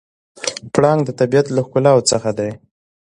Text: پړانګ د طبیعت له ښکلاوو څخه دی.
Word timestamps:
پړانګ 0.73 0.99
د 1.05 1.09
طبیعت 1.19 1.47
له 1.51 1.61
ښکلاوو 1.65 2.07
څخه 2.11 2.29
دی. 2.37 2.49